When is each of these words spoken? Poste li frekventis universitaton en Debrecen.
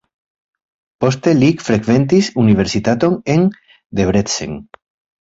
Poste 1.05 1.33
li 1.43 1.51
frekventis 1.67 2.31
universitaton 2.47 3.23
en 3.37 3.49
Debrecen. 4.03 4.63